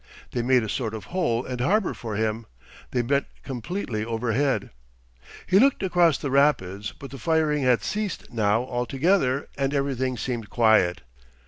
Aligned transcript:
They 0.31 0.41
made 0.41 0.63
a 0.63 0.67
sort 0.67 0.95
of 0.95 1.03
hole 1.13 1.45
and 1.45 1.61
harbour 1.61 1.93
for 1.93 2.15
him; 2.15 2.47
they 2.89 3.03
met 3.03 3.25
completely 3.43 4.03
overhead. 4.03 4.71
He 5.45 5.59
looked 5.59 5.83
across 5.83 6.17
the 6.17 6.31
rapids, 6.31 6.91
but 6.97 7.11
the 7.11 7.19
firing 7.19 7.61
had 7.61 7.83
ceased 7.83 8.33
now 8.33 8.63
altogether 8.63 9.47
and 9.59 9.75
everything 9.75 10.17
seemed 10.17 10.49
quiet. 10.49 11.01